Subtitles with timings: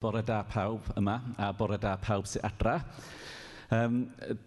[0.00, 2.78] Bore da pawb yma a bore da pawb sy'n adra.
[3.76, 3.98] Um,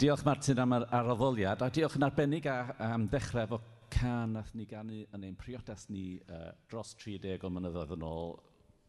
[0.01, 2.55] diolch Martin am yr arroddoliad a diolch yn arbennig a,
[2.87, 3.59] am ddechrau efo
[3.93, 8.33] can nath ni gannu yn ein priodas ni uh, dros 30 o mynyddoedd yn ôl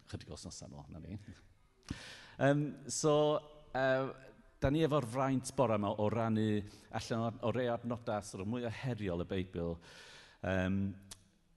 [0.08, 1.18] chydig os nos o, na ni.
[2.48, 3.14] Um, so,
[3.76, 4.08] uh,
[4.56, 6.48] da ni efo'r fraint bore yma o rannu
[6.96, 10.80] allan o, o rei adnodau sy'n mwy o heriol y Beibl um,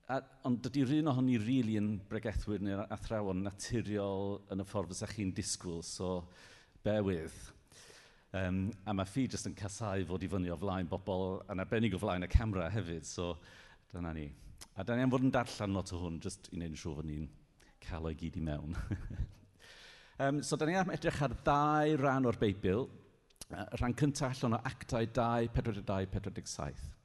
[0.07, 4.93] A, ond dydy rhywun ohoni rili really yn bregethwyr neu'r athrawon naturiol yn y ffordd
[4.93, 6.21] fysa chi'n disgwyl, so
[6.85, 7.35] bewydd.
[8.39, 11.97] Um, a mae ffi jyst yn casau fod i fyny o flaen bobl yn arbennig
[11.97, 13.33] o flaen y camera hefyd, so
[13.91, 14.29] dyna ni.
[14.79, 16.99] A da ni am fod yn darllen lot o hwn, jyst i wneud yn siŵr
[17.01, 17.27] fod ni'n
[17.83, 18.79] cael o'i gyd i mewn.
[20.23, 22.87] um, so da ni am edrych ar ddau rhan o'r Beibl.
[23.51, 26.96] Uh, rhan cyntaf allan o actau 2, 42, 47.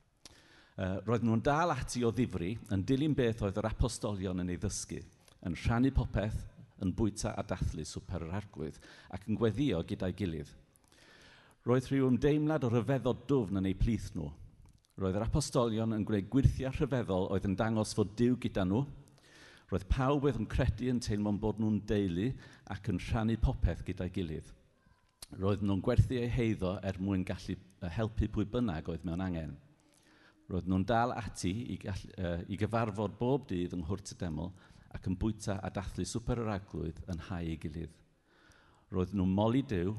[0.72, 4.60] Uh, roedden nhw'n dal ati o ddifri yn dilyn beth oedd yr apostolion yn ei
[4.60, 5.02] ddysgu,
[5.44, 6.38] yn rhannu popeth,
[6.82, 8.78] yn bwyta a dathlu swper yr arglwydd,
[9.12, 10.48] ac yn gweddio gyda'i gilydd.
[11.68, 14.30] Roedd rhyw ymdeimlad o rhyfeddod dwfn yn eu plith nhw.
[14.98, 18.80] Roedd yr apostolion yn gwneud gwirthiau rhyfeddol oedd yn dangos fod Dyw gyda nhw.
[19.70, 22.30] Roedd pawb oedd yn credu yn teimlo'n bod nhw'n deulu
[22.74, 24.48] ac yn rhannu popeth gyda'i gilydd.
[25.36, 27.56] Roedd nhw'n gwerthu eu heiddo er mwyn gallu
[27.92, 29.54] helpu pwy bynnag oedd mewn angen.
[30.52, 34.50] Roedd nhw'n dal ati i, gall, uh, i gyfarfod bob dydd yng Nghwrt y Deml
[34.92, 37.94] ac yn bwyta a dathlu swper yr aglwydd yn hau ei gilydd.
[38.92, 39.94] Roedd nhw'n moli dew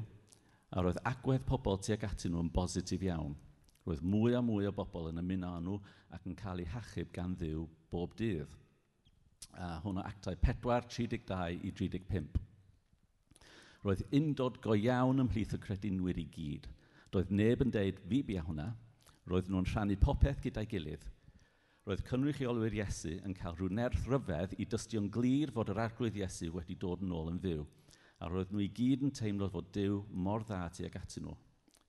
[0.70, 3.34] a roedd agwedd pobl tuag ati nhw yn bositif iawn.
[3.84, 5.80] Roedd mwy a mwy o bobl yn ymuno â nhw
[6.14, 8.54] ac yn cael eu hachub gan ddiw bob dydd.
[9.58, 12.38] A hwn o actau 4, 32 i 35.
[13.82, 16.70] Roedd undod go iawn ymhlith y credinwyr i gyd.
[17.10, 18.70] Doedd neb yn deud fi bia hwnna,
[19.30, 21.04] roedd nhw'n rhannu popeth gyda'i gilydd.
[21.84, 26.50] Roedd cynrychiolwyr Iesu yn cael rhyw nerth ryfedd i dystio'n glir fod yr arglwydd Iesu
[26.54, 27.64] wedi dod yn ôl yn fyw,
[28.20, 31.34] a roedd nhw i gyd yn teimlo fod Dyw mor dda tuag ati nhw.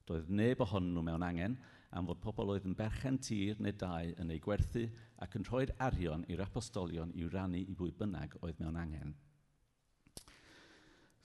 [0.05, 1.55] Doedd neb ohonyn nhw mewn angen
[1.95, 4.83] am fod pobl oedd yn berchen tir neu dau yn ei gwerthu
[5.23, 9.15] ac yn rhoi'r arion i'r apostolion i'w rannu i bwy bynnag oedd mewn angen.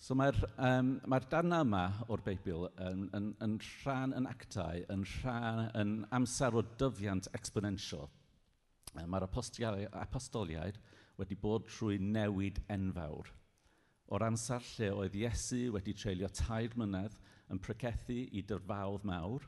[0.01, 5.03] So mae'r um, mae darna yma o'r Beibl yn, yn, yn rhan yn actau, yn
[5.05, 8.09] rhan yn amser o dyfiant exponential.
[8.97, 10.79] Mae'r apostoliaid
[11.21, 13.29] wedi bod trwy newid enfawr.
[14.09, 17.19] O'r amser lle oedd Iesu wedi treulio tair mlynedd
[17.53, 19.45] yn pregethu i dyrfawdd mawr,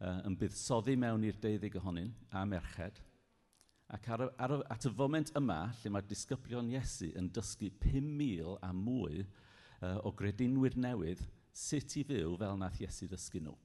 [0.00, 3.02] yn buddsoddi mewn i'r deuddeg ohonyn a merched,
[3.92, 8.72] ac ar, ar, at y foment yma lle mae'r disgyblion Iesu yn dysgu 5,000 a
[8.72, 9.26] mwy
[9.82, 11.22] uh, o gredinwyr newydd
[11.54, 13.56] sut i fyw fel nath Iesu ddysgu nhw.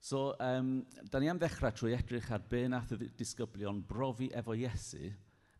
[0.00, 4.56] So, um, da ni am ddechrau trwy edrych ar be nath y disgyblion brofi efo
[4.56, 5.10] Iesu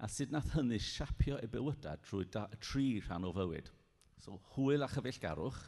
[0.00, 3.68] a sut nath hynny siapio eu bywydau trwy da, tri rhan o fywyd.
[4.20, 5.60] So, hwyl a chyfeillgarwch,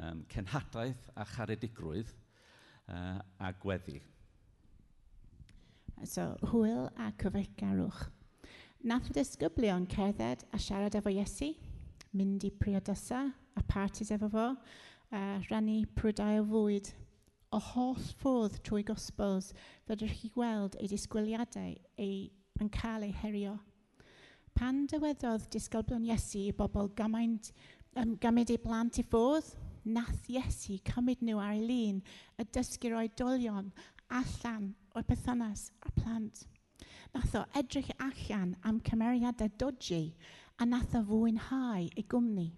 [0.00, 2.14] um, cenhadaeth a charedigrwydd
[2.88, 4.00] uh, a gweddi.
[6.08, 8.06] So, hwyl a cyfeillgarwch.
[8.88, 11.52] Nath y disgyblion cerdded a siarad efo Iesu,
[12.16, 13.22] mynd i priodysa
[13.56, 14.48] a partis efo fo
[15.12, 16.92] a rannu prydau o fwyd
[17.52, 19.50] o holl ffordd trwy gosbos
[19.88, 21.74] fydwch chi gweld ei disgwyliadau
[22.06, 22.16] ei
[22.62, 23.58] yn cael eu herio.
[24.56, 27.50] Pan dyweddodd disgyblion Iesu i bobl gymaint,
[27.96, 29.48] um, gymryd eu blant i ffodd,
[29.84, 32.00] nath Iesu cymryd nhw ar ei lun
[32.40, 33.72] y dysgu'r oedolion
[34.20, 36.44] allan o'r bethynas a'r plant.
[37.12, 40.14] Nath o edrych allan am cymeriadau dodgy
[40.62, 42.52] a nath o fwynhau ei gwmni.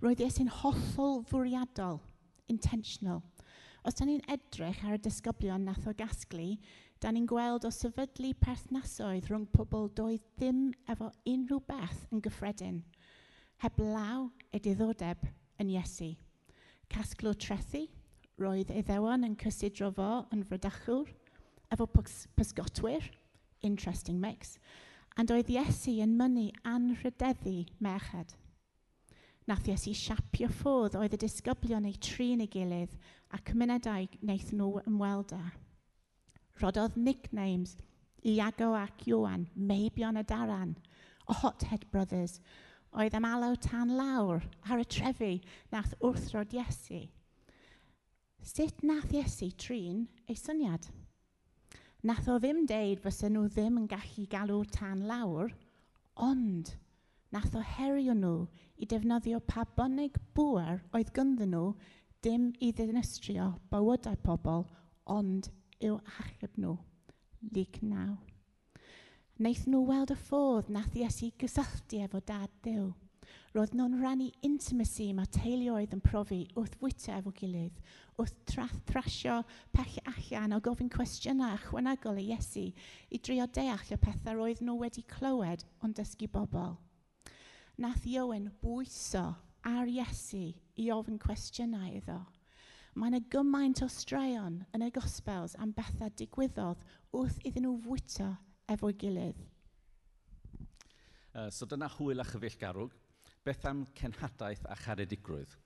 [0.00, 1.98] Roedd Iesu'n hollol fwriadol,
[2.48, 3.18] intentional.
[3.84, 6.54] Os da ni'n edrych ar y disgyblion nath o gasglu,
[7.02, 10.62] da ni'n gweld o sefydlu perthnasoedd rhwng pobl doedd ddim
[10.94, 12.78] efo unrhyw beth yn gyffredin,
[13.60, 15.26] heb law y diddordeb
[15.60, 16.14] yn Iesu.
[16.88, 17.82] Casglw trethu,
[18.40, 21.12] roedd eddewon yn cysidro fo yn frydachwr,
[21.74, 21.90] efo
[22.38, 23.12] pysgotwyr,
[23.60, 24.56] interesting mix,
[25.16, 28.36] and oedd Iesu yn mynnu anrhydeddu merched.
[29.50, 32.94] Nath Iesu siapio ffodd oedd y disgyblion eu trin ei gilydd
[33.34, 35.42] a cymunedau wnaeth nhw ymweld â.
[36.62, 37.76] Rododd nicknames
[38.22, 40.76] Iago ac Iwan, Meibion a Daran,
[41.26, 42.38] o Hothead Brothers,
[42.94, 45.32] oedd am alw tan lawr ar y trefi
[45.72, 47.08] nath wrthrod Iesu.
[48.42, 50.86] Sut nath Iesu trin ei syniad?
[52.02, 55.52] nath o ddim deud fysen nhw ddim yn gallu galw tan lawr,
[56.28, 56.72] ond
[57.34, 58.34] nath o herio nhw
[58.82, 61.68] i defnyddio pa bynnag bwer oedd gynddyn nhw
[62.26, 64.66] dim i ddinistrio bywydau pobl,
[65.06, 65.48] ond
[65.82, 66.74] i'w achub nhw.
[67.54, 68.18] Lig naw.
[69.38, 72.90] Wnaeth nhw weld y ffordd nath Iesu gysylltu efo dad Dyw.
[73.52, 77.80] Roedd nhw'n rannu intimacy mae teuluoedd yn profi wrth wyta efo gilydd,
[78.16, 79.42] wrth trath thrasio
[79.76, 82.64] pell allan o gofyn cwestiynau ychwanegol i Iesu
[83.12, 86.78] i drio deall y pethau roedd nhw wedi clywed ond dysgu bobl.
[87.82, 89.26] Nath Iowen bwyso
[89.68, 90.46] ar Iesu
[90.80, 92.22] i ofyn cwestiynau iddo.
[92.96, 96.82] Mae yna gymaint o straeon yn y gospels am bethau digwyddodd
[97.16, 98.34] wrth iddyn nhw fwyta
[98.72, 99.38] efo'i gilydd.
[101.32, 102.92] Uh, so dyna hwyl a chyfeillgarwg
[103.44, 105.56] beth am cenhadaeth a charedigrwydd.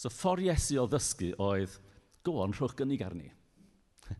[0.00, 1.76] So ffordd Iesu o ddysgu oedd,
[2.26, 3.28] go on, rhwch gynnig arni.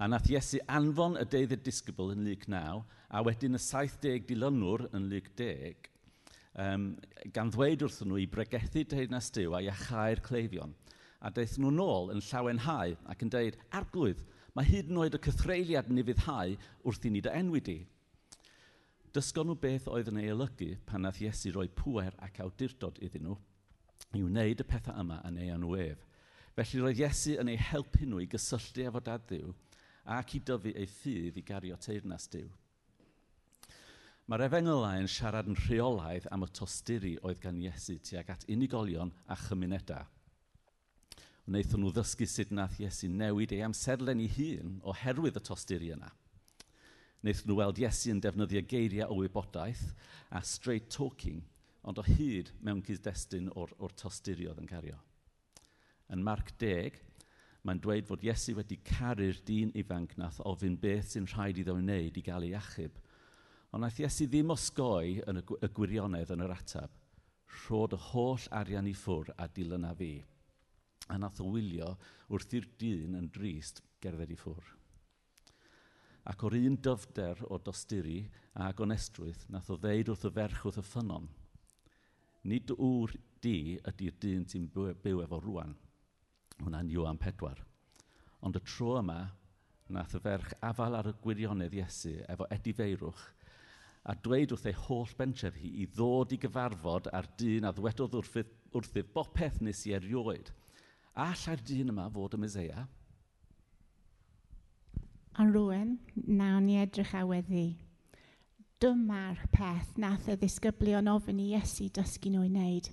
[0.00, 2.80] a nath Iesu anfon y deudded disgybl yn lyg 9,
[3.10, 5.90] a wedyn y 70 dilynwr yn lyg 10,
[6.64, 6.86] um,
[7.36, 10.72] gan ddweud wrthyn nhw i bregethu deyrnas diw a iachau'r cleifion.
[11.20, 14.24] A daeth nhw nôl yn llawenhau ac yn deud, arglwydd,
[14.56, 17.80] mae hyd yn oed y cythreiliad yn ei fyddhau wrth i ni dy enwi di.
[19.16, 23.22] Dysgon nhw beth oedd yn ei olygu pan nath Iesu roi pŵer ac awdurdod iddyn
[23.24, 23.36] nhw
[24.18, 26.02] i wneud y pethau yma yn ei anwef.
[26.58, 29.54] Felly roedd Iesu yn ei helpu nhw i gysylltu efo dad ddiw
[30.18, 32.50] ac i dyfu ei ffydd i gario teirnas diw.
[34.28, 39.14] Mae'r efengylau yn siarad yn rheolaidd am y tosturi oedd gan Iesu tuag at unigolion
[39.32, 40.04] a chymunedau.
[41.48, 46.12] Wnaethon nhw ddysgu sut nath Iesu newid ei amserlen ei hun oherwydd y tosturi yna–
[47.26, 49.82] wnaethon nhw weld Iesu yn defnyddio geiriau o wybodaeth
[50.30, 51.40] a straight talking,
[51.82, 55.00] ond o hyd mewn cyd-destun o'r, or tosturiodd yn cario.
[56.14, 57.00] Yn Marc 10,
[57.66, 62.14] mae'n dweud fod Iesu wedi caru'r dyn ifanc nath ofyn beth sy'n rhaid iddo wneud
[62.14, 62.94] i gael ei achub.
[63.74, 66.94] Ond naeth Iesu ddim osgoi yn y gwirionedd yn yr atab.
[67.64, 70.14] Rhod y holl arian i ffwr a dilyn a fi.
[71.10, 71.96] A nath o wylio
[72.30, 74.75] wrth i'r dyn yn drist gerdded i ffwr
[76.26, 78.18] ac o'r un dyfder o dosturi
[78.58, 81.28] a gonestrwydd nath o ddeud wrth y ferch wrth y ffynon,
[82.50, 83.14] nid wr
[83.44, 85.76] di ydy'r dyn sy'n e- byw, efo rwan.
[86.62, 87.60] Hwna'n Iwan Pedwar.
[88.42, 89.20] Ond y tro yma,
[89.92, 93.24] nath y ferch afal ar y gwirionedd Iesu efo edifeirwch
[94.06, 98.14] a dweud wrth ei holl bentref hi i ddod i gyfarfod ar dyn a ddwedodd
[98.20, 100.52] wrthydd wrthyf bopeth nes i erioed.
[101.18, 102.84] A lla'r dyn yma fod y Meseia,
[105.38, 107.74] A rwan, nawn ni edrych a weddi.
[108.80, 112.86] Dyma'r peth nath y ddisgyblion ofyn i Iesu dysgu nhw i wneud.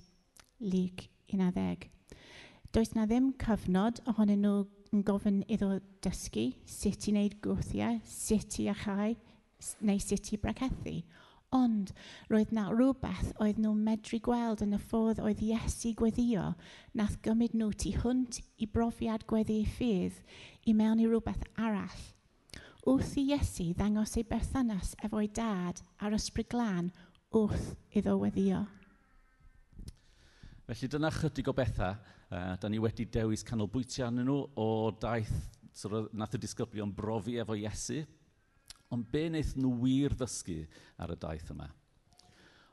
[0.60, 1.86] Lig 11.
[2.76, 4.58] Does na ddim cyfnod ohonyn nhw
[4.92, 9.14] yn gofyn iddo dysgu sut i wneud gwthiau, sut i achau,
[9.80, 10.98] neu sut i bregethu.
[11.56, 11.94] Ond
[12.28, 16.50] roedd na rhywbeth oedd nhw'n medru gweld yn y ffordd oedd Iesu gweddio,
[16.92, 20.20] nath gymryd nhw tu hwnt i brofiad gweddi ffydd
[20.68, 22.04] i mewn i rhywbeth arall
[22.84, 26.90] wrth i Iesu ddangos ei berthynas efo'i dad ar ysbryd glân
[27.32, 28.60] wrth iddo weddio.
[30.68, 31.96] Felly dyna chydig o bethau.
[32.34, 34.68] Uh, da ni wedi dewis canolbwyntio arnyn nhw o
[35.00, 35.32] daith
[35.76, 38.02] sort of, nath y disgyblion brofi efo Iesu.
[38.92, 40.60] Ond be wnaeth nhw wir ddysgu
[41.00, 41.70] ar y daith yma?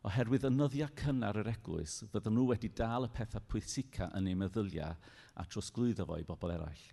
[0.08, 4.40] Oherwydd y nyddiau cynnar yr eglwys, fydden nhw wedi dal y pethau pwysica yn eu
[4.40, 4.98] meddyliau
[5.38, 6.88] a trosglwyddo fo i bobl eraill.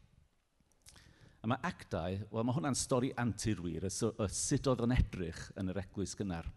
[1.39, 5.71] A mae actau, wel mae hwnna'n stori antirwyr, y, y sut oedd yn edrych yn
[5.71, 6.49] yr eglwys gynnar.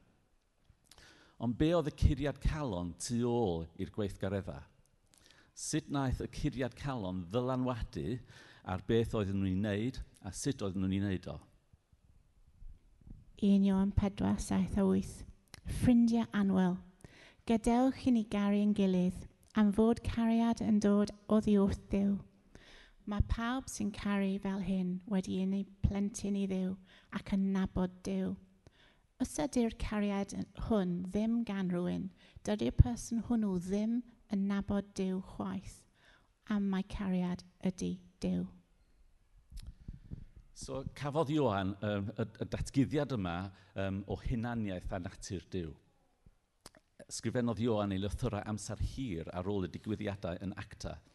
[1.41, 4.63] Ond be oedd y curiad calon tu ôl i'r gweithgareddau?
[5.57, 8.17] Sut naeth y curiad calon ddylanwadu
[8.73, 11.37] ar beth oedd nhw'n ei wneud a sut oedd nhw'n ei wneud o?
[13.41, 15.13] 1 Ion 4, 7 a 8.
[15.81, 16.77] Ffrindiau anwyl.
[17.49, 19.25] gadewch i ni garu yn gilydd
[19.57, 22.13] am fod cariad yn dod oddi wrth Dyw
[23.09, 26.75] Mae pawb sy'n caru fel hyn wedi ei plentyn i ddiw
[27.17, 28.35] ac yn nabod diw.
[29.21, 30.35] Os ydy'r cariad
[30.67, 32.09] hwn ddim gan rhywun,
[32.45, 33.97] dydy'r person hwnnw ddim
[34.33, 35.81] yn nabod diw chwaith,
[36.53, 37.91] a mae cariad ydy
[38.21, 38.45] diw.
[40.53, 43.37] So, cafodd Iwan um, y, y datgyddiad yma
[43.81, 45.71] um, o hunaniaeth a natur diw.
[47.09, 50.99] Sgrifennodd Iwan ei lythyrau amser hir ar ôl y digwyddiadau yn acta–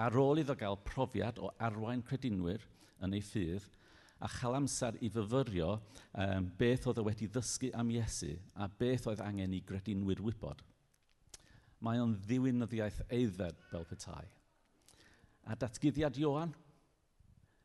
[0.00, 2.64] ar ôl iddo gael profiad o arwain credinwyr
[3.04, 3.66] yn ei ffydd
[4.20, 9.08] a chael amser i fyfyrio um, beth oedd e wedi ddysgu am Iesu a beth
[9.10, 10.60] oedd angen i gredinwyr wybod.
[11.80, 14.26] Mae o'n ddiwinyddiaeth eidded fel petai.
[15.48, 16.52] A datgyddiad Iohan,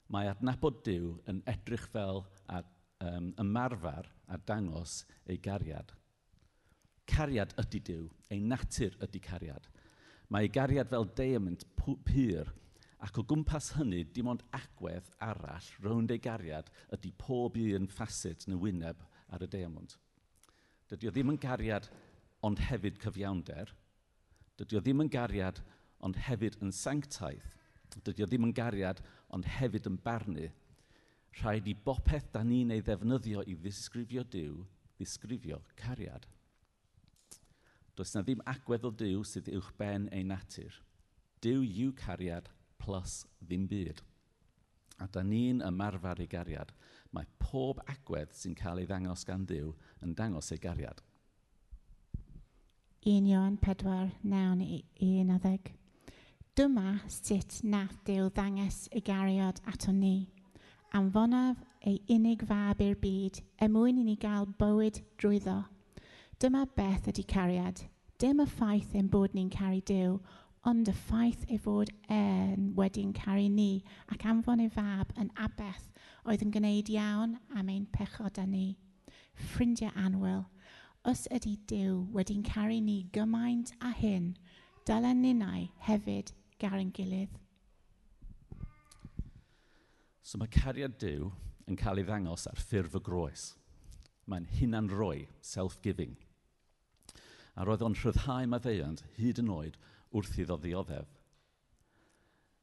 [0.08, 2.62] mae adnabod Dyw yn edrych fel a,
[3.04, 5.92] um, ymarfer a dangos ei gariad.
[7.06, 9.68] Cariad ydy Dyw, ei natur ydy cariad.
[10.29, 12.50] Mae ei gariad fel diamond pur,
[13.05, 18.48] ac o gwmpas hynny, dim ond agwedd arall rownd ei gariad ydy pob un ffacet
[18.50, 19.03] neu wyneb
[19.36, 19.94] ar y diamond.
[20.89, 21.89] Dydy o ddim yn gariad
[22.46, 23.72] ond hefyd cyfiawnder.
[24.58, 25.62] Dydy o ddim yn gariad
[26.05, 27.46] ond hefyd yn sanctaidd.
[28.05, 29.01] Dydy o ddim yn gariad
[29.34, 30.50] ond hefyd yn barnu.
[31.41, 34.62] Rhaid i bopeth da ni'n ei ddefnyddio i ddisgrifio Dyw,
[34.96, 36.25] ddisgrifio cariad.
[37.95, 40.81] Does na ddim agwedd o Dyw sydd uwch ben ei natur.
[41.43, 42.49] Dyw yw cariad
[42.81, 44.01] plus ddim byd.
[44.99, 46.73] A da ni'n ymarfer ei gariad.
[47.15, 49.71] Mae pob agwedd sy'n cael ei ddangos gan Dyw
[50.03, 50.99] yn dangos ei gariad.
[53.05, 55.71] 1 Ion 4, 9, 11.
[56.55, 60.17] Dyma sut nath Dyw ddangos ei gariad ato ni.
[60.95, 65.61] Anfonaf ei unig fab i'r byd, er mwyn i ni gael bywyd drwyddo
[66.36, 67.80] Dyma beth ydy cariad.
[68.20, 70.18] Dim y ffaith ein bod ni'n caru Dyw,
[70.68, 75.86] ond y ffaith ei fod e'n wedi'n caru ni ac anfon ei fab yn abeth
[76.27, 78.65] oedd yn gwneud iawn am ein pechod â ni.
[79.36, 80.44] Ffrindiau anwyl,
[81.08, 84.34] os ydy Dyw wedi'n caru ni gymaint a hyn,
[84.84, 87.39] dylen ninnau hefyd gar yn gilydd.
[90.20, 91.32] So mae cariad Dyw
[91.63, 93.54] yn cael ei ddangos ar ffurf y groes.
[94.27, 96.18] Mae'n hunan roi, self-giving
[97.55, 99.77] a roedd o'n rhyddhau maddeuant hyd yn oed
[100.15, 101.07] wrth iddo ddioddef.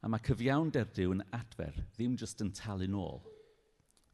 [0.03, 3.21] A mae cyfiawnder Dyw yn adfer, ddim jyst yn talu nôl.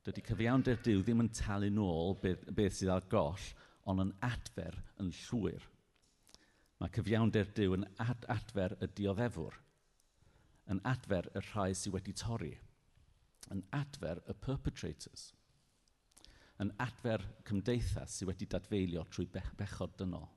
[0.05, 3.47] Dydy cyfiawnder Dyw ddim yn talu nôl beth, beth sydd ar goll,
[3.89, 5.65] ond yn adfer yn llwyr.
[6.79, 9.57] Mae cyfiawnder Dyw yn ad adfer y dioddefwr,
[10.71, 12.53] yn adfer y rhai sydd wedi torri,
[13.51, 15.31] yn adfer y perpetrators,
[16.61, 20.29] yn adfer cymdeithas sydd wedi dadfeilio trwy bechod dynol.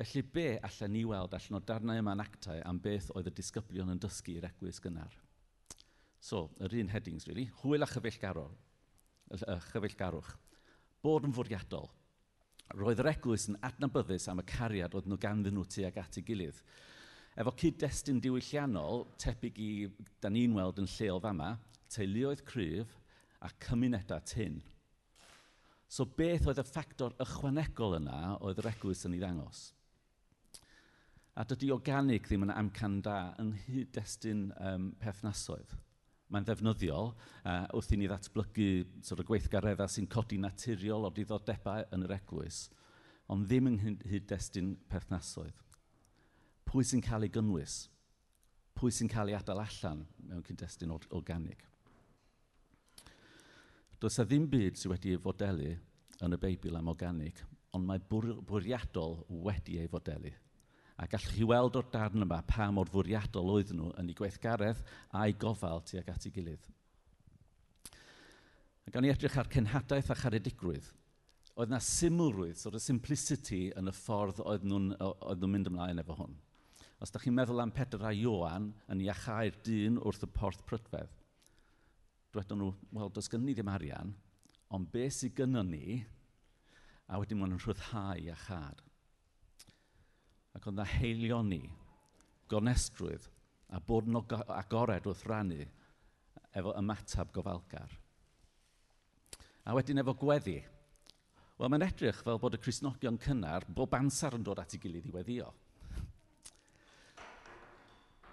[0.00, 3.90] Felly be allan ni weld allan o darnau yma'n actau am beth oedd y disgyblion
[3.92, 5.12] yn dysgu i'r eglwys gynnar?
[6.24, 7.50] So, yr un headings, really.
[7.60, 8.54] Hwyl a chyfeillgarwch.
[9.72, 10.30] chyfeillgarwch.
[11.04, 11.90] Bod yn fwriadol.
[12.80, 16.24] Roedd yr eglwys yn adnabyddus am y cariad oedd nhw ganddyn nhw tuag at ei
[16.24, 16.62] gilydd.
[17.36, 19.72] Efo cyd-destun diwylliannol, tebyg i,
[20.22, 21.50] da ni'n weld yn lleol fama,
[21.92, 22.96] teuluoedd cryf
[23.44, 24.62] a cymunedau tyn.
[25.90, 29.66] So beth oedd y ffactor ychwanegol yna oedd yr eglwys yn ei ddangos?
[31.40, 35.70] A dydy organig ddim yn amcan da yng nghyd-destun um, perthnasoedd.
[36.28, 38.66] Mae'n ddefnyddiol uh, wrth i ni ddatblygu
[39.00, 42.58] sort of, gweithgareddau sy'n codi naturiol o diddordebau yn yr eglwys,
[43.32, 45.64] ond ddim yng nghyd-destun perthnasoedd.
[46.68, 47.78] Pwy sy'n cael ei gynnwys?
[48.76, 51.64] Pwy sy'n cael ei adael allan mewn cyd-destun organig?
[53.96, 55.72] Does e ddim byd sydd wedi ei fodelu
[56.20, 57.40] yn y Beibl am organig,
[57.72, 60.36] ond mae bwriadol wedi ei fodelu
[61.00, 64.82] a gallwch chi weld o'r darn yma pa mor fwriadol oedd nhw yn ei gweithgaredd
[65.16, 66.66] a'i gofal tuag at ei gilydd.
[68.84, 70.90] A gawn ni edrych ar cenhadaeth a charedigrwydd.
[71.56, 76.18] Oedd yna symlrwydd, sort of simplicity yn y ffordd oedd nhw'n nhw mynd ymlaen efo
[76.20, 76.36] hwn.
[77.00, 81.16] Os da chi'n meddwl am Pedr a Ioan yn iachau'r dyn wrth y porth prydfedd,
[82.34, 84.12] dwedon nhw, wel, does gynnu ni ddim arian,
[84.68, 86.02] ond beth sydd gynnu ni,
[87.08, 88.84] a wedyn maen nhw'n rhyddhau a chad
[90.56, 91.62] ac oedd na heilioni,
[92.50, 93.28] gonestrwydd
[93.70, 95.62] a bod yn agored wrth rannu
[96.58, 97.92] efo ymatab gofalgar.
[99.64, 100.58] A wedyn efo gweddi.
[101.60, 105.10] Wel, mae'n edrych fel bod y Cresnogion cynnar bob amser yn dod at ei gilydd
[105.10, 105.50] i weddio.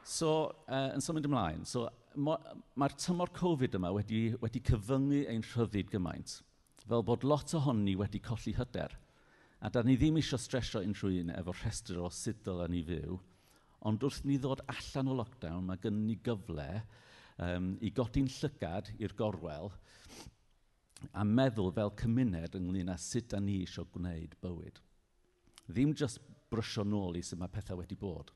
[0.08, 0.30] So,
[0.72, 1.84] uh, yn symud ymlaen, so,
[2.16, 6.40] mae'r ma tymor Covid yma wedi, wedi cyfyngu ein rhyddid gymaint,
[6.88, 8.96] fel bod lot ohoni wedi colli hyder–
[9.68, 13.18] A da ni ddim eisiau stresio unrhyw un efo rhestr o sut dylen ni fyw,
[13.90, 16.68] ond wrth ni ddod allan o lockdown, mae gen ni gyfle
[17.44, 19.74] um, i godi'n llygad i'r gorwel
[21.12, 24.80] a meddwl fel cymuned ynglyn â sut da ni eisiau gwneud bywyd.
[25.68, 28.32] Ddim just brysio nôl i sut mae pethau wedi bod.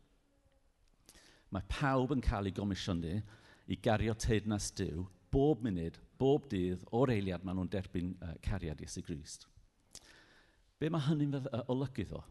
[1.56, 3.16] Mae pawb yn cael ei gomisiynu
[3.72, 8.84] i gario teidnas diw bob munud, bob dydd o'r eiliad maen nhw'n derbyn uh, cariad
[8.84, 9.48] Iesu Grist.
[10.82, 11.36] Be mae hynny'n
[11.70, 12.24] olygu ddo?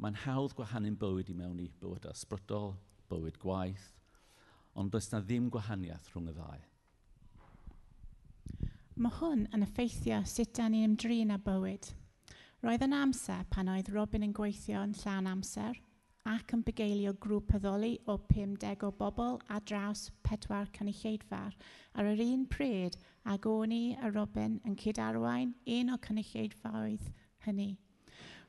[0.00, 2.70] Mae'n hawdd gwahanu'n bywyd i mewn i bywyd ysbrydol,
[3.12, 3.90] bywyd gwaith,
[4.80, 6.62] ond does na ddim gwahaniaeth rhwng y ddau.
[8.96, 11.90] Mae hwn yn effeithio sut da ni'n ymdrin â bywyd.
[12.64, 15.76] Roedd yn amser pan oedd Robin yn gweithio yn llawn amser
[16.32, 21.60] ac yn bugeilio grŵp addoli o 50 o bobl a draws pedwar cynulleidfa'r
[22.00, 22.96] ar yr un pryd
[23.36, 27.12] ac o'n i a Robin yn cydarwain un o cynulleidfaoedd
[27.44, 27.72] hynny.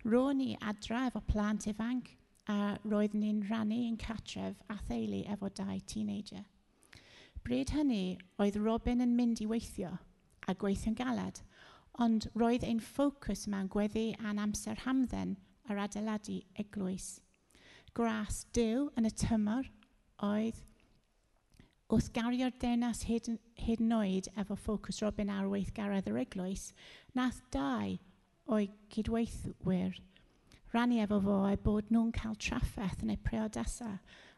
[0.04, 2.10] Roni adra efo plant ifanc
[2.52, 6.44] a roedd ni'n rannu yn catref a theulu efo dau teenager.
[7.44, 9.94] Bryd hynny, oedd Robin yn mynd i weithio
[10.48, 11.40] a gweithio'n galed,
[12.04, 15.38] ond roedd ein ffocws mewn gweddi a'n amser hamdden
[15.70, 17.20] ar adeiladu eglwys.
[17.96, 19.70] Gras dew yn y tymor
[20.24, 20.60] oedd
[21.94, 23.30] wrth gario'r denas hyd,
[23.60, 26.72] hyd yn oed efo ffocws Robin ar weithgaredd yr eglwys,
[27.16, 27.96] nath dau
[28.48, 30.02] o'i cydweithwyr
[30.74, 33.98] Rannu efo fo eu bod nhw'n cael trafferth yn eu priodasau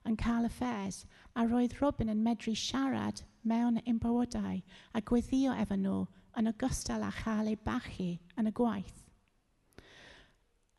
[0.10, 0.98] yn cael affairs
[1.40, 3.22] a roedd Robin yn medru siarad
[3.52, 6.02] mewn imbywydau a gweddio efo nhw
[6.42, 8.10] yn ogystal â chael eu bachu
[8.42, 8.98] yn y gwaith.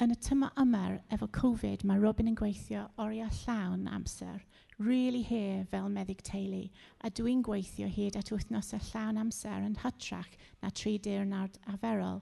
[0.04, 4.42] Yn y tyma ymer efo Covid mae Robin yn gweithio oriau llawn amser,
[4.76, 6.66] really here fel meddyg teulu,
[7.00, 12.21] a dwi'n gweithio hyd at wythnosau llawn amser yn hytrach na tri diwrnod arferol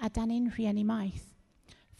[0.00, 1.34] a dan ein rhieni maeth.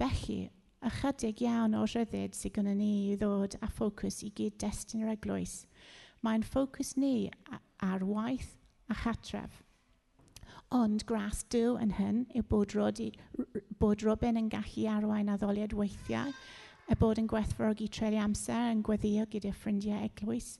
[0.00, 0.48] Felly,
[0.80, 5.12] ychydig iawn o rhyddid sydd gyda ni i ddod a ffocws i gyd destun yr
[5.12, 5.66] eglwys.
[6.24, 7.30] Mae'n ffocws ni
[7.84, 8.54] ar waith
[8.88, 9.60] a chatref.
[10.72, 13.10] Ond gras dyw yn hyn yw bod, rodi,
[13.82, 16.32] bod Robin yn gallu arwain addoliad weithiau,
[16.90, 20.54] y bod yn gwerthfawrogi treli amser yn gweddio gyda ffrindiau eglwys,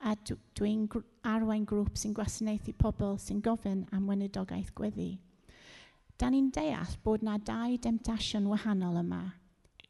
[0.00, 0.14] a
[0.56, 0.86] dwi'n
[1.26, 5.16] arwain grŵp sy'n gwasanaethu pobl sy'n gofyn am weinidogaeth gweddi
[6.16, 9.24] da ni'n deall bod na dau demtasiwn wahanol yma.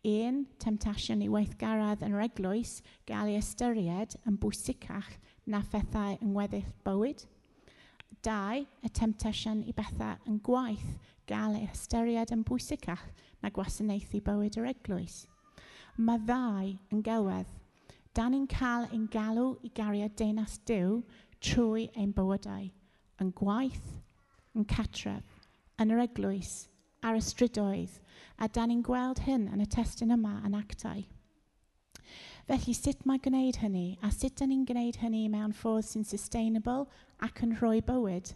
[0.07, 5.13] Un, temtasiwn i weithgaradd yn yr eglwys gael ei ystyried yn bwysicach
[5.47, 7.23] na phethau yng ngweddill bywyd.
[8.27, 10.97] Dau, y temtasiwn i bethau yn gwaith
[11.31, 13.07] gael ei ystyried yn bwysicach
[13.43, 15.25] na gwasanaethu bywyd yr eglwys.
[15.97, 17.51] Mae ddau yn gelwedd.
[18.17, 21.03] Da ni'n cael ein galw i gario deunas diw
[21.43, 22.71] trwy ein bywydau,
[23.21, 23.91] yn gwaith,
[24.57, 25.36] yn catref
[25.83, 26.55] yn yr eglwys,
[27.05, 27.99] ar y strydoedd,
[28.41, 31.05] a da ni'n gweld hyn yn y testyn yma yn actau.
[32.47, 33.97] Felly, sut mae gwneud hynny?
[34.07, 36.85] A sut da ni'n gwneud hynny mewn ffordd sy'n sustainable
[37.27, 38.31] ac yn rhoi bywyd?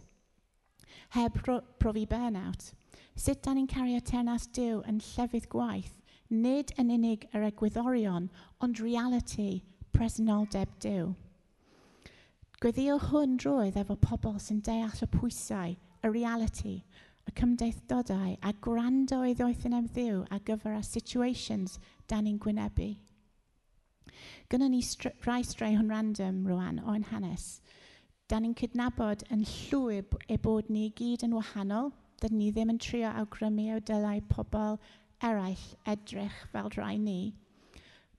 [1.15, 1.37] Heb
[1.79, 2.73] profi burnout.
[3.15, 5.93] Sut da ni'n cario ternas diw yn llefydd gwaith,
[6.31, 8.27] nid yn unig yr egwyddorion,
[8.59, 9.63] ond reality,
[9.95, 11.13] presenoldeb diw.
[12.61, 16.75] Gweddio hwn drwydd efo pobl sy'n deall y pwysau, y reality,
[17.29, 21.77] y cymdeithdodau a gwrando i ddoethineb ddiw ar gyfer y situations
[22.09, 22.87] dan ni'n gwynebu.
[24.51, 27.61] Gynna ni str rai straeon random rwan o'n hanes.
[28.31, 32.81] Dan ni'n cydnabod yn llwyr e bod ni gyd yn wahanol, dydyn ni ddim yn
[32.81, 34.79] trio awgrymu o dylai pobl
[35.29, 37.33] eraill edrych fel rai ni.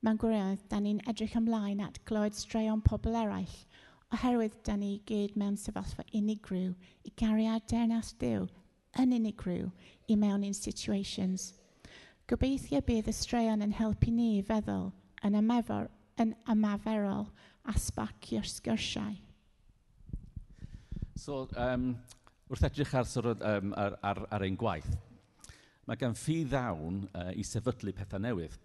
[0.03, 3.59] Mewn gwirionedd, da ni'n edrych ymlaen at glywed straeon pobl eraill,
[4.15, 6.75] oherwydd da ni gyd mewn sefyllfa unigryw
[7.09, 8.49] i gariad dernas Dyw
[9.01, 9.71] yn unigryw
[10.11, 11.53] i mewn i'n situations.
[12.31, 14.91] Gobeithio bydd y straeon yn helpu ni i feddwl
[15.27, 15.89] yn, ymefor,
[16.21, 17.29] yn ymaferol
[17.69, 19.17] a sbacio'r sgyrsiau.
[21.19, 21.93] So, um,
[22.51, 24.89] wrth edrych ar, um, ar, ar, ar ein gwaith,
[25.87, 28.57] mae gan ffi ddawn uh, i sefydlu pethau newydd.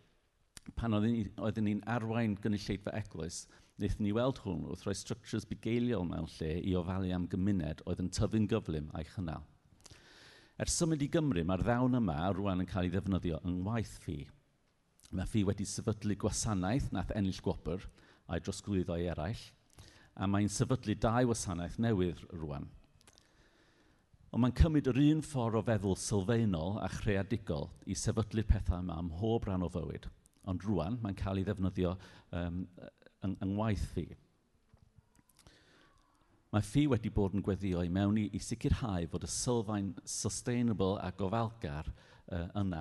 [0.76, 3.46] Pan oedden ni'n arwain gynulleidfa eglwys,
[3.78, 8.02] wnaethon ni weld hwn wrth roi structures bugeiliol mewn lle i ofalu am gymuned oedd
[8.04, 9.46] yn tyfu'n gyflym a'i chynnal.
[10.58, 14.16] Ers symud i Gymru, mae'r ddawn yma rwan yn cael ei ddefnyddio yng ngwaith fi.
[15.14, 17.86] Mae fi wedi sefydlu gwasanaeth nath ennill gwobr
[18.26, 19.44] a'i drosglwyddo i eraill,
[20.18, 22.66] a mae'n sefydlu dau wasanaeth newydd rwan.
[24.34, 28.98] Ond mae'n cymryd yr un ffordd o feddwl sylfaenol a chreadigol i sefydlu pethau yma
[29.04, 30.10] ym mhob rhan o fywyd.
[30.50, 31.94] Ond rwan, mae'n cael ei ddefnyddio
[32.34, 32.64] um,
[33.22, 34.10] yng, yng ngwaith fi.
[36.58, 40.96] Mae ffi wedi bod yn gweddio i mewn i, i sicrhau fod y sylfaen sustainable
[41.06, 42.80] a gofalgar uh, yna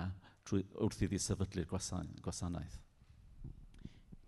[0.49, 2.79] trwy, wrth iddi sefydlu'r gwasanaeth.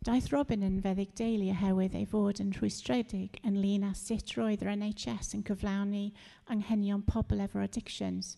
[0.05, 4.67] Daeth Robin yn feddyg deulu oherwydd ei fod yn rhwystredig yn ynglyn â sut roedd
[4.67, 6.05] yr NHS yn cyflawni
[6.53, 8.35] anghenion pobl efo addictions.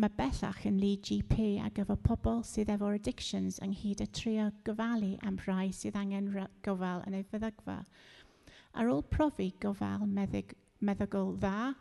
[0.00, 5.18] Mae bellach yn lyd GP ac efo pobl sydd efo addictions ynghyd y trio gofalu
[5.28, 6.32] am rhai sydd angen
[6.64, 7.82] gofal yn ei feddygfa
[8.74, 11.74] Ar ôl profi gofal meddyg, meddygol dda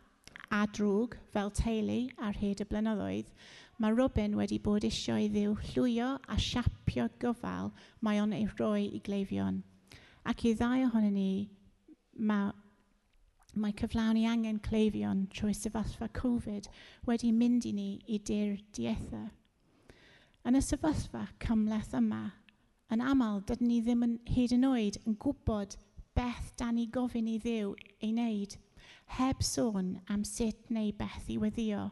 [0.51, 3.33] a drwg fel teulu ar hyd y blynyddoedd,
[3.77, 9.01] mae Robin wedi bod eisiau ddiw llwyo a siapio gofal mae o'n ei roi i
[9.03, 9.59] gleifion.
[10.27, 11.49] Ac i ddau ohonyn ni,
[12.17, 12.53] mae
[13.57, 16.67] mae cyflawni angen cleifion trwy sefyllfa Covid
[17.09, 19.23] wedi mynd i ni i dir dietha.
[20.47, 22.21] Yn y sefyllfa cymleth yma,
[22.93, 25.75] yn aml, dydyn ni ddim yn hyd yn oed yn gwybod
[26.17, 28.55] beth dan ni gofyn i ddiw ei wneud,
[29.19, 31.91] heb sôn am sut neu beth i weddio.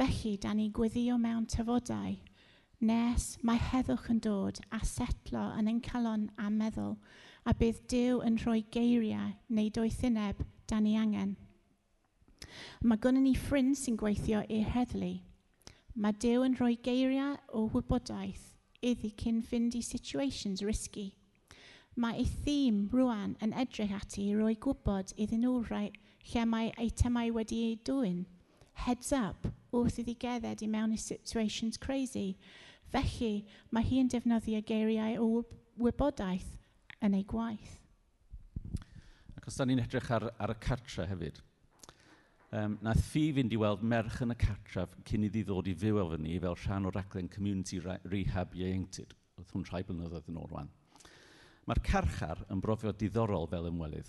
[0.00, 2.16] Felly, da ni gweddio mewn tyfodau,
[2.80, 6.96] nes mae heddwch yn dod a setlo yn ein calon a meddwl,
[7.46, 11.36] a bydd Dyw yn rhoi geiriau neu doethineb da ni angen.
[12.82, 15.12] Mae gynnu ni ffrind sy'n gweithio i'r heddlu.
[15.94, 18.50] Mae Dyw yn rhoi geiriau o wybodaeth
[18.82, 21.12] iddi cyn fynd i situations risky
[22.00, 25.90] mae ei thîm rwan yn edrych ati i roi gwybod iddyn nhw rai
[26.30, 28.22] lle mae eitemau wedi ei dwy'n.
[28.84, 32.38] Heads up, wrth iddi gedded i mewn i situations crazy.
[32.92, 35.44] Felly, mae hi yn defnyddio geiriau o
[35.84, 36.48] wybodaeth
[37.04, 37.76] yn ei gwaith.
[39.36, 41.44] Ac os da ni'n edrych ar, ar y cartre hefyd,
[42.56, 46.00] um, nath fi fynd i weld merch yn y cartref cyn iddi ddod i fyw
[46.00, 49.16] efo ni fel rhan o raglen Community Rehab Ieuenctid.
[49.36, 50.72] Oedd hwn rhai blynyddoedd yn ôl rwan.
[51.70, 54.08] Mae'r carchar yn brofio diddorol fel ymwelydd.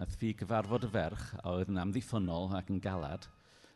[0.00, 3.26] Nath ffi gyfarfod y ferch a oedd yn amddiffynol ac yn galad,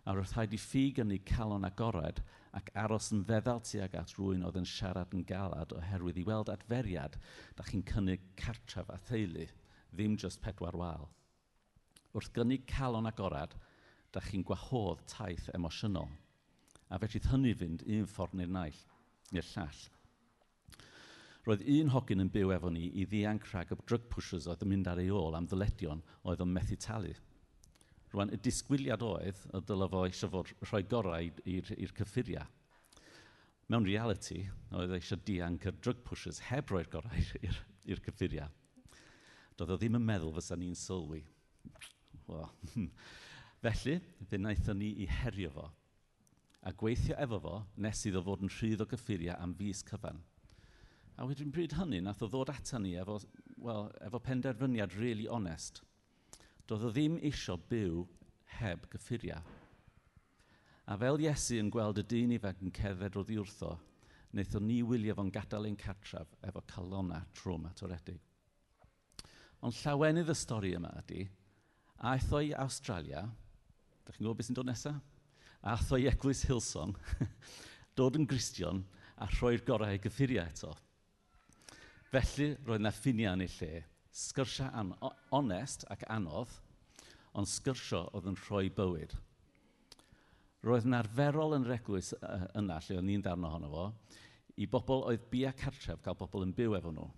[0.08, 2.22] a roedd rhaid i ffi gynnu calon agored
[2.56, 6.48] ac aros yn feddal tuag at rwy'n oedd yn siarad yn galad oherwydd i weld
[6.54, 7.18] adferiad
[7.58, 9.44] da chi'n cynnig cartref a theulu,
[9.92, 11.04] ddim just pedwar wal.
[12.16, 13.58] Wrth gynnu calon agorad,
[14.08, 16.08] da chi'n gwahodd taith emosiynol.
[16.88, 18.82] A felly hynny fynd un ffordd neu'r naill,
[19.36, 19.86] i'r llall.
[21.48, 24.68] Roedd un hogyn yn byw efo ni i ddianc rhag y drug pushers oedd yn
[24.68, 27.14] mynd ar ei ôl am ddyledion oedd yn methu talu.
[28.12, 32.44] Rwan, y disgwyliad oedd y dylai fo eisiau fod rhoi gorau i'r cyffuriau.
[33.72, 34.42] Mewn reality,
[34.76, 38.52] oedd eisiau dianc y drug pushers heb roi'r gorau i'r cyffuriau.
[39.56, 41.24] Doedd o ddim yn meddwl fysa ni'n sylwi.
[42.28, 42.52] Well,
[43.64, 45.70] Felly, fe wnaethon ni i herio fo
[46.68, 50.20] a gweithio efo fo nes iddo fod yn rhydd o gyffuriau am fus cyfan.
[51.18, 53.16] A wedyn bryd hynny, nath o ddod atan ni efo,
[53.58, 55.80] well, efo penderfyniad really onest.
[56.70, 58.04] Doedd o ddim isio byw
[58.60, 59.42] heb gyffuriau.
[60.86, 63.74] A fel Iesu yn gweld y dyn ifanc yn cerdded o ddiwrtho,
[64.30, 68.22] wnaethon ni wylio fo'n gadael ein catraf efo calona trwm atoredig.
[69.58, 71.26] Ond llawenydd y stori yma ydy,
[72.06, 73.26] aeth o i Australia,
[74.06, 75.02] da chi'n gwybod beth sy'n dod nesaf?
[75.66, 76.94] Aeth o i Eglwys Hilson,
[77.98, 78.86] dod yn Gristion
[79.18, 80.76] a rhoi'r gorau i gyffuriau eto.
[82.08, 83.82] Felly, roedd yna ffiniau yn ei lle,
[84.16, 84.94] sgyrsiau an
[85.36, 86.54] onest ac anodd,
[87.36, 89.12] ond sgyrsio oedd yn rhoi bywyd.
[90.64, 92.14] Roedd yn arferol yn reglwys
[92.56, 93.84] yna, lle o'n i'n darno ohono fo,
[94.56, 97.10] i bobl oedd bia cartref gael bobl yn byw efo nhw.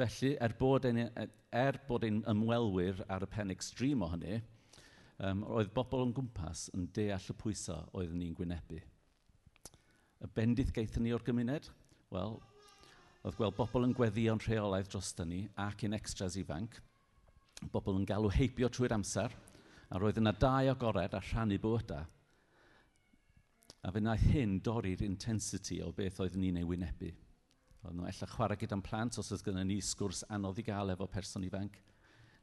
[0.00, 4.40] Felly, er bod ein, e-, er bod ein ymwelwyr ar y pen extrem o hynny,
[5.28, 8.80] um, oedd bobl yn gwmpas yn deall y pwysau oedd ni'n gwynebu.
[10.18, 11.68] Y bendith gaethon ni o'r gymuned?
[12.14, 12.40] Wel,
[13.28, 16.78] oedd gweld bobl yn gweddio'n rheolaeth droston ni ac yn extras ifanc,
[17.74, 19.34] bobl yn galw heibio trwy'r amser,
[19.92, 22.06] a roedd yna dau agored a rhannu bywydau.
[23.84, 27.12] A fe wnaeth hyn dorri'r intensity o beth oeddwn ni'n ei wynebu.
[27.82, 31.06] Oedden nhw ella chwarae gyda'n plant os oedd gennym ni sgwrs anodd i gael efo
[31.12, 31.78] person ifanc.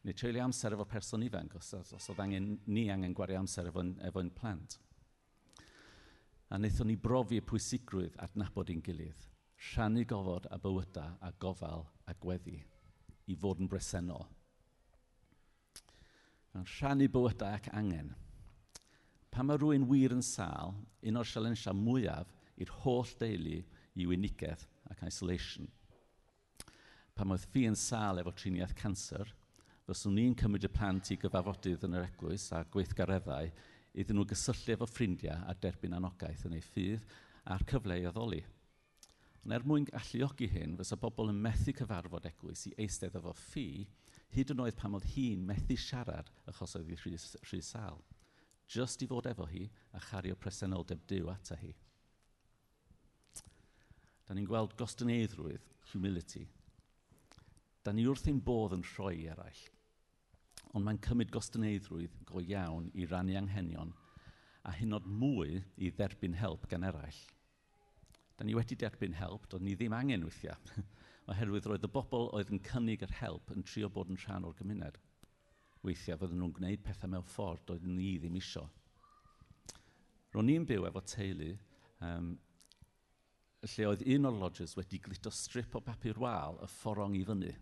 [0.05, 3.95] Neu treulio amser efo person ifanc os, os oedd angen, ni angen gwario amser efo'n
[4.05, 4.77] efo plant.
[6.53, 9.31] A wnaethon ni brofi y pwysigrwydd adnabod i'n gilydd
[9.71, 12.59] rhannu gofod a bywydau a gofal a gweddi
[13.27, 14.27] i fod yn bresennol.
[16.55, 18.13] Rhannu bywydau ac angen.
[19.31, 22.29] Pan mae rhywun wir yn sal, un o'r sialensiau mwyaf
[22.61, 23.57] i'r holl deulu
[23.95, 25.67] i unigedd ac isolation.
[27.15, 29.27] Pan oedd fi yn sal efo triniaeth cancer,
[29.87, 33.51] fyswn ni'n cymryd y plant i gyfafodydd yn yr eglwys a gweithgareddau
[33.95, 37.03] iddyn nhw gysylltu efo ffrindiau a derbyn anogaeth yn ei ffydd
[37.51, 38.41] a'r cyfle i addoli.
[39.45, 43.85] Ond er mwyn alluogi hyn, fysa bobl yn methu cyfarfod eglwys i eistedd efo ffi,
[44.33, 47.11] hyd yn oed pam oedd hi'n methu siarad achos oedd hi rhy,
[47.43, 48.01] rhy sal.
[48.65, 51.69] Just i fod efo hi a chario presenoldeb diw ata hi.
[54.25, 56.47] Da ni'n gweld gostyneiddrwydd, humility.
[57.85, 59.61] Da ni wrth ein bodd yn rhoi eraill.
[60.73, 63.93] Ond mae'n cymryd gostyneiddrwydd go iawn i rannu anghenion
[64.65, 67.21] a hyn oed mwy i dderbyn help gan eraill
[68.35, 70.57] da ni wedi derbyn help, doedd ni ddim angen weithiau,
[71.31, 74.57] oherwydd roedd y bobl oedd yn cynnig yr help yn trio bod yn rhan o'r
[74.59, 74.99] gymuned.
[75.85, 78.65] Weithiau fydden nhw'n gwneud pethau mewn ffordd doedd ni ddim isio.
[80.35, 81.53] Ro'n ni'n byw efo teulu,
[82.03, 82.33] um,
[83.65, 87.53] lle oedd un o'r lodgers wedi glito strip o papur wal y fforong i fyny.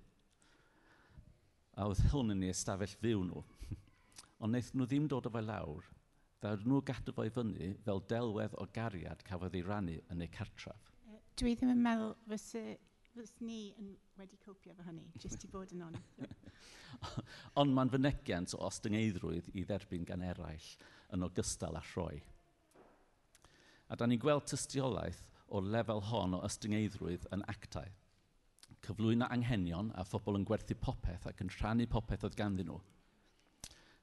[1.78, 3.44] A oedd hwn yn ei ystafell fyw nhw.
[4.42, 5.86] Ond wnaeth nhw ddim dod o fe lawr
[6.44, 10.32] ddaw nhw gadw fo i fyny fel delwedd o gariad cafodd ei rannu yn eu
[10.34, 10.90] cartref.
[11.40, 12.64] Dwi ddim yn meddwl fysa
[13.14, 15.96] fys ni yn wedi copio efo hynny, jyst i bod yn on.
[17.62, 20.70] Ond mae'n fynegiant o ostyngeidrwydd i dderbyn gan eraill
[21.16, 22.20] yn ogystal â rhoi.
[23.88, 27.88] A da ni'n gweld tystiolaeth o'r lefel hon o ystyngeidrwydd yn actau.
[28.84, 32.82] Cyflwyno anghenion a phobl yn gwerthu popeth ac yn rhannu popeth oedd ganddyn nhw–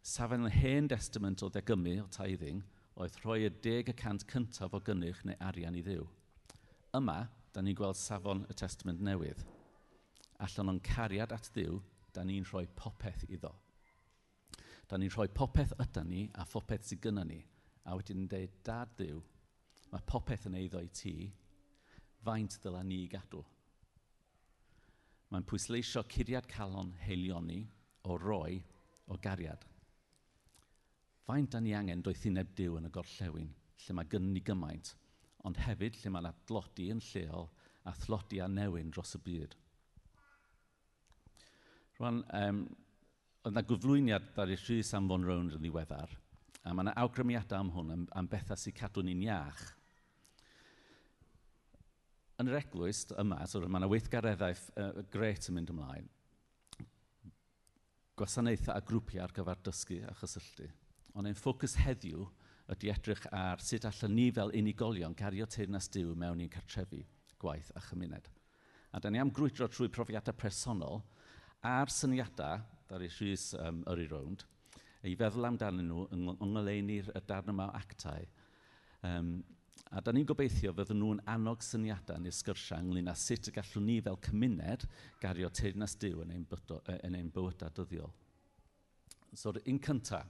[0.00, 2.62] Safon yn hen testament o ddegymu o tithing
[3.00, 6.06] oedd rhoi y 10% cyntaf o gynnyrch neu arian i ddiw.
[6.96, 7.18] Yma,
[7.52, 9.42] da ni'n gweld safon y testament newydd.
[10.40, 11.76] Allan o'n cariad at ddiw,
[12.16, 13.52] da ni'n rhoi popeth iddo.
[14.88, 17.42] Da ni'n rhoi popeth yda ni a phopeth sydd gynna ni.
[17.84, 19.20] A wedyn yn dweud, dad ddiw,
[19.92, 21.14] mae popeth yn eiddo i ti,
[22.24, 23.44] faint ddyla ni gadw.
[25.30, 27.66] Mae'n pwysleisio curiad calon heilioni
[28.08, 28.62] o roi
[29.06, 29.69] o gariad
[31.26, 33.50] faint da ni angen doethineb diw yn y gorllewin,
[33.84, 34.94] lle mae gynnu ni gymaint,
[35.46, 37.48] ond hefyd lle mae'n adlodi yn lleol
[37.88, 39.56] a thlodi a newyn dros y byd.
[41.98, 42.62] Rwan, um,
[43.44, 46.12] oedd yna gyflwyniad ddari Rhys am Fon rownd yn ddiweddar,
[46.64, 49.62] a mae yna awgrymiadau am hwn am, am bethau sy'n cadw ni'n iach.
[52.40, 56.08] Yn yr eglwys yma, so, mae yna weithgareddau uh, gret yn mynd ymlaen,
[58.20, 60.68] gwasanaethau a grwpiau ar gyfer dysgu a chysylltu.
[61.14, 62.26] Ond ein ffocws heddiw
[62.70, 67.02] ydy edrych ar sut allan ni fel unigolion gario teirnas diw mewn i'n cartrefi,
[67.42, 68.28] gwaith a chymuned.
[68.94, 71.02] A da ni am grwydro trwy profiadau personol
[71.66, 74.44] a'r syniadau, dar i Rhys um, yr i rownd,
[75.06, 78.26] i feddwl amdanyn nhw yng nghyleuni'r darn yma o actau.
[79.06, 79.40] Um,
[79.90, 83.86] a da ni'n gobeithio fydden nhw'n annog syniadau neu sgyrsiau ynglyn â sut y gallwn
[83.88, 84.86] ni fel cymuned
[85.22, 88.12] gario teirnas diw yn ein, bydo, yn ein bywydau dyddiol.
[89.34, 90.26] So, un cyntaf,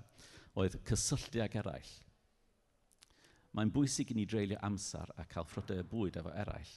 [0.58, 1.92] oedd cysylltu ag eraill.
[3.54, 6.72] Mae'n bwysig i ni dreulio amser a cael ffrodau y bwyd efo eraill.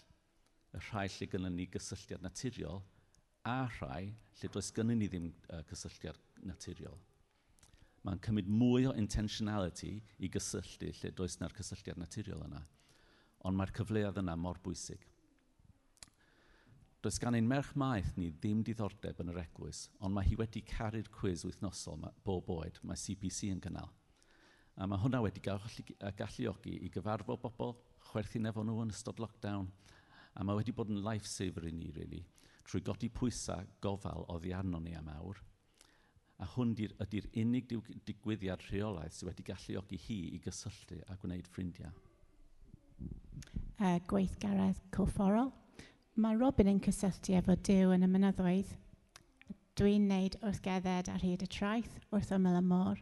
[0.74, 2.82] Y rhai lle gynnu ni gysylltiad naturiol
[3.46, 6.98] a rhai lle does gynnu ni ddim uh, cysylltiad naturiol.
[8.04, 12.64] Mae'n cymryd mwy o intentionality i gysylltu lle does na'r cysylltiad naturiol yna.
[13.48, 15.04] Ond mae'r cyfleoedd yna mor bwysig.
[17.04, 20.62] Does gan ein merch maeth ni ddim diddordeb yn yr eglwys, ond mae hi wedi
[20.64, 23.90] caru'r cwiz wythnosol bob oed mae CPC yn gynnal.
[24.80, 27.74] A mae hwnna wedi galluogi i gyfarfod bobl,
[28.08, 29.68] chwerthin efo nhw yn ystod lockdown,
[30.32, 32.22] a mae wedi bod yn lifesaver i ni, really,
[32.64, 35.42] trwy godi pwysau gofal o ddiarno ni am awr.
[36.40, 36.72] A hwn
[37.04, 37.68] ydy'r unig
[38.08, 41.92] digwyddiad rheolaeth sydd wedi galluogi hi i gysylltu a gwneud ffrindiau.
[43.76, 45.52] Uh, gweithgaredd cofforol.
[46.14, 48.74] Mae Robin yn cysylltu efo Dyw yn y mynyddoedd.
[49.80, 53.00] Dwi'n neud wrth gedded ar hyd y traeth wrth ymyl y môr.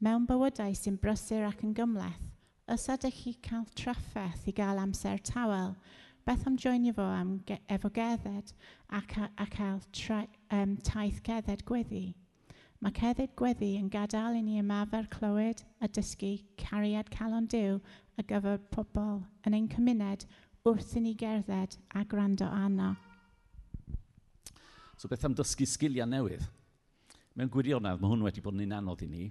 [0.00, 2.22] Mewn bywydau sy'n brysur ac yn gymleth,
[2.72, 5.74] os ydych chi cael traffaeth i gael amser tawel,
[6.24, 8.54] beth am joinio fo am ge efo gedded
[8.88, 9.84] ac a, a cael
[10.48, 12.14] um, taith gedded gweddi?
[12.80, 17.76] Mae cedded gweddi yn gadael i ni ymafer clywed a dysgu cariad calon diw
[18.16, 20.24] a gyfer pobl yn ein cymuned
[20.66, 22.94] wrth i ni gerdded a gwrando arno.
[24.98, 26.46] So beth am dysgu sgiliau newydd?
[27.38, 29.28] Mewn gwirionedd, mae hwn wedi bod yn un anodd i ni.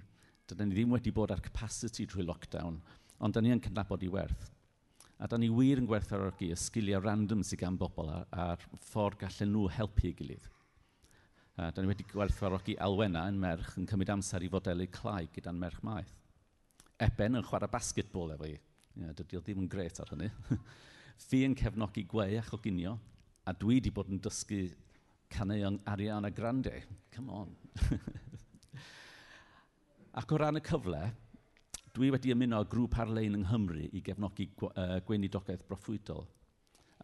[0.48, 2.78] Dyna ni ddim wedi bod ar capacity drwy lockdown,
[3.20, 4.46] ond da ni yn cydnabod i werth.
[5.20, 9.52] A da ni wir yn gwerthfawrogi y sgiliau random sydd gan bobl a'r ffordd gallen
[9.52, 10.46] nhw helpu ei gilydd.
[11.58, 15.58] A, da ni wedi gwerthfawrogi alwena yn merch yn cymryd amser i fodelu clai gyda'n
[15.58, 16.14] merch maeth.
[17.02, 18.54] Eben yn chwarae basketball efo i.
[18.98, 20.30] Ie, dydy o ddim yn gret ar hynny.
[21.18, 22.94] Fi yn cefnogi gweu a choginio,
[23.48, 24.68] a dwi wedi bod yn dysgu
[25.34, 26.74] caneuon Ariana Grande.
[27.14, 27.56] Come on.
[30.18, 31.02] Ac o ran y cyfle,
[31.94, 36.24] dwi wedi ymuno grŵp ar-lein yng Nghymru i gefnogi gweinidogaeth broffwydol.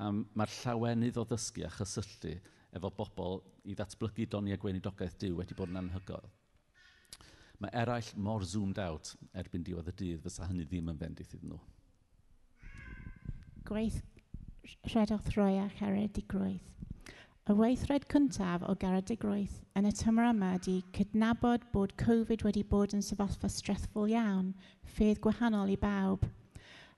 [0.03, 2.37] Um, Mae'r llawenydd o ddysgu a chysylltu
[2.75, 6.27] efo bobl i ddatblygu doniau gweinidogaeth diw wedi bod yn anhygoel.
[7.63, 11.55] Mae eraill mor zoomed out erbyn diwedd y dydd fysa hynny ddim yn fendith iddyn
[11.55, 11.63] nhw
[13.69, 14.03] gweith
[14.89, 16.63] rhedodd rhoi a cheredigrwydd.
[17.45, 22.95] Y weithred cyntaf o garedigrwydd yn y tymor yma ydy cydnabod bod Covid wedi bod
[22.97, 24.55] yn sefyllfa stressful iawn,
[24.95, 26.25] ffydd gwahanol i bawb.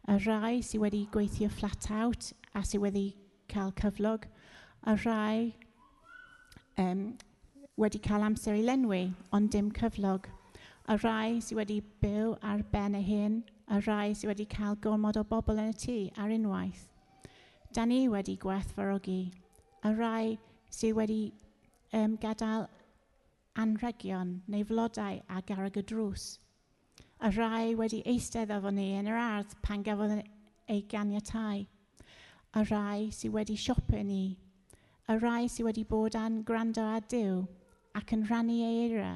[0.07, 3.07] Y rhai sydd wedi gweithio flat out a sydd wedi
[3.50, 4.29] cael cyflog,
[4.87, 5.38] y rhai
[6.79, 7.02] um,
[7.83, 9.02] wedi cael amser i lenwi
[9.35, 10.31] ond dim cyflog.
[10.87, 15.16] Y rhai sydd wedi byw ar ben y hyn a rhai sydd wedi cael gormod
[15.20, 16.87] o bobl yn y tŷ ar unwaith.
[17.74, 19.20] Da ni wedi gwerthfarogi
[19.83, 20.38] a rai
[20.70, 21.20] sydd wedi
[21.92, 22.68] um, gadael
[23.64, 26.38] anrhegion neu flodau a garag y drws.
[27.20, 30.24] A rai wedi eistedd efo ni yn yr ardd pan gafodd e-,
[30.68, 31.66] ei ganiatau.
[32.55, 34.38] A rai sydd wedi siopio ni.
[35.09, 37.44] A rai sydd wedi bod yn gwrando a Dyw
[37.98, 39.12] ac yn rhannu eira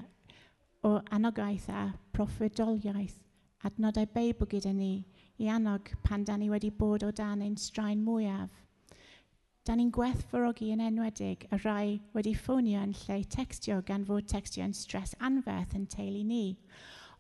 [0.83, 3.19] o anogaeth a proffedoliaeth
[3.67, 5.05] adnodau Beibl gyda ni
[5.41, 8.51] i annog pan da ni wedi bod o dan ein straen mwyaf.
[9.65, 14.65] Da ni'n gwerthfawrogi yn enwedig y rai wedi ffonio yn lle textio gan fod textio
[14.65, 16.45] yn stres anferth yn teulu ni.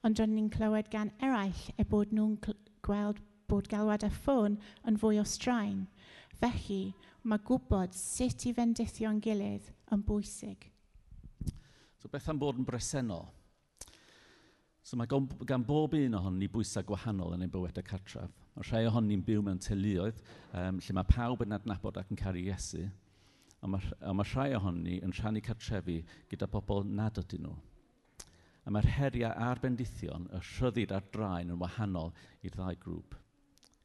[0.00, 2.38] Ond roeddwn ni'n clywed gan eraill e bod nhw'n
[2.86, 4.56] gweld bod galwad y ffôn
[4.88, 5.84] yn fwy o straen.
[6.40, 10.70] Felly, mae gwybod sut i fendithio'n gilydd yn bwysig.
[12.00, 13.28] So beth am bod yn bresennol?
[14.82, 18.32] So mae gan, gan bob un ohon ni bwysau gwahanol yn ein bywydau cartref.
[18.56, 20.22] Mae rhai ohon ni'n byw mewn teuluoedd
[20.56, 22.86] um, lle mae pawb yn adnabod ac yn caru Iesu.
[23.60, 25.98] A mae, a mae rhai ohon ni yn rhannu cartrefi
[26.32, 27.58] gyda bobl nad ydyn nhw.
[28.64, 32.12] A mae'r heriau a'r bendithion, y rhyddid a'r draen yn wahanol
[32.44, 33.16] i'r ddau grŵp.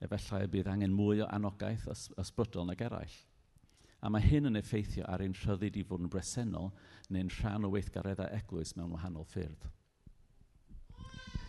[0.04, 1.88] Efallai y bydd angen mwy o anogaeth
[2.22, 3.16] ysbrydol nag eraill.
[4.04, 6.72] A mae hyn yn effeithio ar ein rhyddid i fod yn bresennol
[7.10, 9.66] neu'n rhan o weithgareddau eglwys mewn wahanol ffyrdd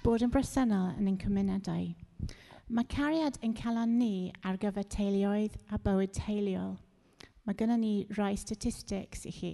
[0.06, 1.86] bod yn bresennol yn ein cymunedau.
[2.70, 6.76] Mae cariad yn cael ni ar gyfer teuluoedd a bywyd teuluol.
[7.42, 9.50] Mae gynnu ni rai statistics i chi.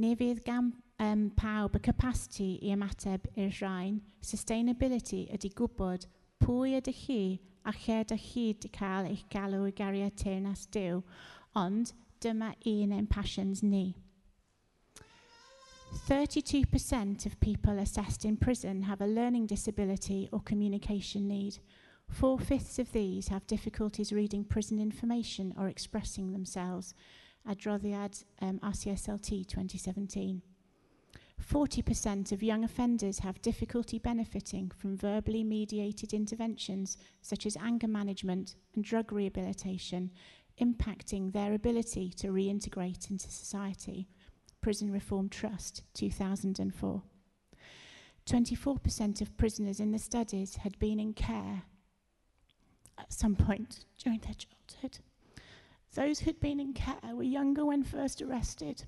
[0.00, 6.08] Ni fydd gan um, pawb y capacity i ymateb i'r rhain, sustainability ydy gwybod
[6.40, 7.20] pwy ydych chi
[7.68, 11.04] a lle ydych chi wedi cael eich galw i gariad teirnas diw,
[11.52, 11.92] ond
[12.24, 13.90] dyma un ein passions ni.
[15.94, 21.58] 32% of people assessed in prison have a learning disability or communication need.
[22.08, 26.94] Four fifths of these have difficulties reading prison information or expressing themselves.
[27.48, 30.42] Adroddiad um, RCSLT 2017.
[31.42, 38.56] 40% of young offenders have difficulty benefiting from verbally mediated interventions such as anger management
[38.74, 40.10] and drug rehabilitation,
[40.60, 44.08] impacting their ability to reintegrate into society.
[44.64, 47.02] Prison Reform Trust, 2004.
[48.24, 51.64] 24% of prisoners in the studies had been in care
[52.96, 55.00] at some point during their childhood.
[55.94, 58.84] Those who'd been in care were younger when first arrested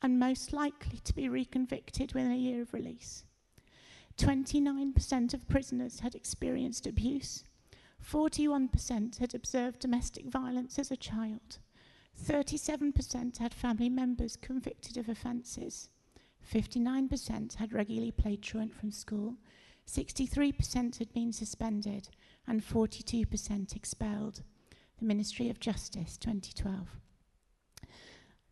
[0.00, 3.24] and most likely to be reconvicted within a year of release.
[4.16, 7.44] 29% of prisoners had experienced abuse.
[8.02, 11.58] 41% had observed domestic violence as a child.
[12.18, 15.88] 37% had family members convicted of offences.
[16.52, 19.36] 59% had regularly played truant from school.
[19.86, 22.08] 63% had been suspended
[22.46, 24.42] and 42% expelled.
[24.98, 26.88] The Ministry of Justice 2012.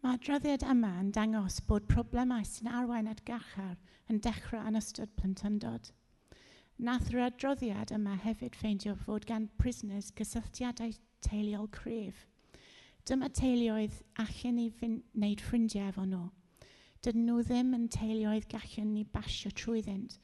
[0.02, 3.74] Mae adroddiad yma yn dangos bod problemau sy'n arwain at gachar
[4.06, 5.90] yn dechrau yn ystod plentyndod.
[6.78, 10.94] Nath yr adroddiad yma hefyd ffeindio fod gan prisoners gysylltiadau
[11.26, 12.22] teuluol cryf–
[13.06, 16.24] Dyma teuluoedd allan ni wneud ffrindiau efo nhw.
[17.06, 20.16] Dydyn nhw ddim yn teuluoedd gallwn ni basio trwyddynt.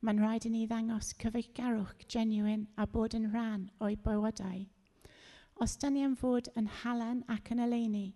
[0.00, 4.64] Mae'n rhaid i ni ddangos cyfeillgarwch genuine a bod yn rhan o'i bywydau.
[5.60, 8.06] Os da ni yn fod yn halen ac yn eleni,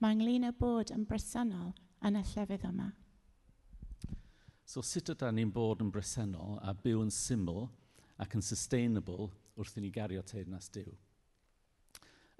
[0.00, 1.74] mae ynglyn â bod yn bresennol
[2.08, 2.88] yn y llefydd yma.
[4.64, 7.66] So sut ydy ni'n bod yn bresennol a byw yn syml
[8.16, 9.28] ac yn sustainable
[9.60, 10.96] wrth i ni gario teirnas diw?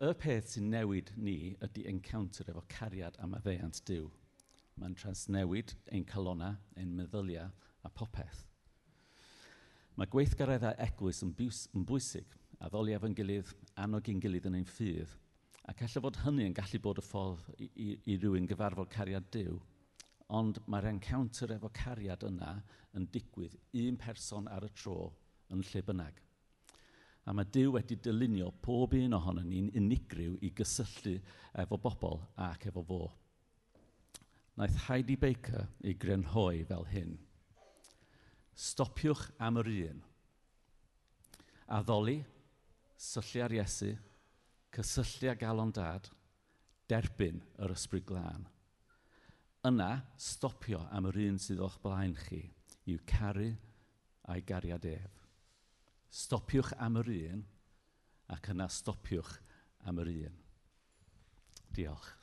[0.03, 4.09] Y peth sy'n newid ni ydy encounter efo cariad am y ddeiant diw.
[4.83, 7.53] Mae'n transnewid ein calona, ein meddyliau
[7.87, 8.41] a popeth.
[9.95, 14.59] Mae gweithgareddau eglwys yn, bwys, yn bwysig, a ddoliaf yn gilydd, annog i'n gilydd yn
[14.59, 15.15] ein ffydd,
[15.71, 19.31] ac allai fod hynny yn gallu bod y ffordd i, i, i rywun gyfarfod cariad
[19.31, 19.61] diw,
[20.35, 22.57] ond mae'r encounter efo cariad yna
[22.99, 23.55] yn digwydd
[23.87, 24.99] un person ar y tro
[25.55, 26.24] yn lle bynnag.
[27.25, 31.15] A mae Dyw wedi dylunio pob un ohono ni'n unigryw i gysylltu
[31.63, 33.05] efo bobl ac efo fo.
[34.61, 37.17] Naeth Heidi Baker ei grenhoi fel hyn.
[38.55, 40.03] Stopiwch am yr un.
[41.75, 42.21] Addoli,
[43.01, 43.95] syllu ar Iesu,
[44.77, 46.11] cysylltu a galon Dad,
[46.91, 48.45] derbyn yr ysbryd glân.
[49.65, 52.43] Yna, stopio am yr un sydd o'ch blaen chi,
[52.93, 53.55] i'w caru
[54.29, 55.24] a'i gariad ef
[56.15, 57.41] stopiwch am yr un
[58.35, 59.33] ac yna stopiwch
[59.91, 60.37] am yr un.
[61.75, 62.15] Diolch.